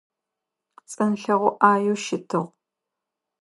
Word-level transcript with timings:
Цӏэнлъэгъо 0.89 1.49
ӏаеу 1.59 1.97
щытыгъ. 2.03 2.41